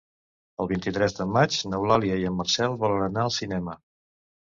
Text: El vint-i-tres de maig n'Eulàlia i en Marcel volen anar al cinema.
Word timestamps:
El 0.63 0.69
vint-i-tres 0.71 1.13
de 1.19 1.27
maig 1.35 1.59
n'Eulàlia 1.75 2.19
i 2.25 2.29
en 2.33 2.37
Marcel 2.41 2.77
volen 2.83 3.09
anar 3.13 3.29
al 3.31 3.37
cinema. 3.41 3.83